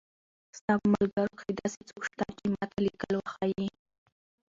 [0.57, 3.67] ستا په ملګرو کښې داسې څوک شته چې ما ته ليکل وښايي